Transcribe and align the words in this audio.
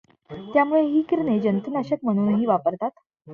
त्यामुळे 0.53 0.81
हि 0.81 1.01
किरणे 1.01 1.39
जंतूनाशक 1.39 2.03
म्हणूनही 2.03 2.45
वापरतात. 2.45 2.89